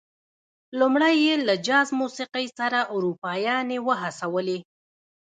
لومړی 0.79 1.13
یې 1.25 1.33
له 1.47 1.55
جاز 1.67 1.87
موسيقۍ 1.99 2.45
سره 2.59 2.79
اروپايانې 2.95 3.77
وهڅولې. 3.87 4.59